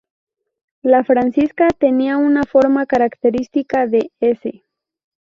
La 0.81 1.03
francisca 1.03 1.67
tenía 1.77 2.17
una 2.17 2.41
forma 2.41 2.87
característica 2.87 3.85
de 3.85 4.11
"S". 4.19 4.63